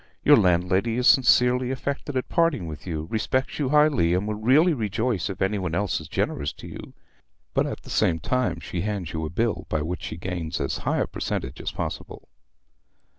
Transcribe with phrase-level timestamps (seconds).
[0.23, 4.73] Your landlady is sincerely affected at parting with you, respects you highly, and will really
[4.73, 6.95] rejoice if any one else is generous to you;
[7.53, 10.79] but at the same time she hands you a bill by which she gains as
[10.89, 12.29] high a percentage as possible.